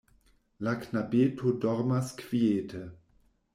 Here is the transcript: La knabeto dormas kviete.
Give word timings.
La 0.67 0.73
knabeto 0.85 1.53
dormas 1.67 2.11
kviete. 2.25 2.85